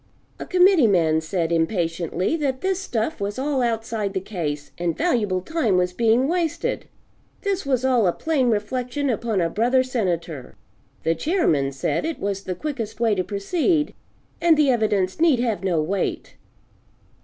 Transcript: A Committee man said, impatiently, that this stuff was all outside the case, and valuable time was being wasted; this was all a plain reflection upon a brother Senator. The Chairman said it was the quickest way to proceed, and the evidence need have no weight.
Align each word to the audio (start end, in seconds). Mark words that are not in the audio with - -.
A 0.39 0.47
Committee 0.47 0.87
man 0.87 1.21
said, 1.21 1.51
impatiently, 1.51 2.35
that 2.37 2.61
this 2.61 2.79
stuff 2.79 3.21
was 3.21 3.37
all 3.37 3.61
outside 3.61 4.13
the 4.15 4.19
case, 4.19 4.71
and 4.79 4.97
valuable 4.97 5.41
time 5.41 5.77
was 5.77 5.93
being 5.93 6.27
wasted; 6.27 6.87
this 7.41 7.67
was 7.67 7.85
all 7.85 8.07
a 8.07 8.11
plain 8.11 8.49
reflection 8.49 9.11
upon 9.11 9.41
a 9.41 9.47
brother 9.47 9.83
Senator. 9.83 10.55
The 11.03 11.13
Chairman 11.13 11.71
said 11.71 12.03
it 12.03 12.19
was 12.19 12.45
the 12.45 12.55
quickest 12.55 12.99
way 12.99 13.13
to 13.13 13.23
proceed, 13.23 13.93
and 14.41 14.57
the 14.57 14.71
evidence 14.71 15.19
need 15.19 15.37
have 15.39 15.63
no 15.63 15.79
weight. 15.83 16.33